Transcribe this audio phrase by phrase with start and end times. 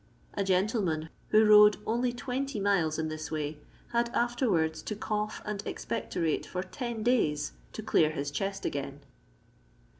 [0.33, 3.59] A gentleman who rode only 20 miles in this way
[3.91, 9.01] had afterwards to cough and ex pectorate for ten days to dear his chest again."